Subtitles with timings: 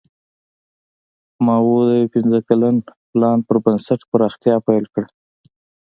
[1.45, 2.75] ماوو د یو پنځه کلن
[3.11, 5.07] پلان پر بنسټ پراختیا پیل کړه.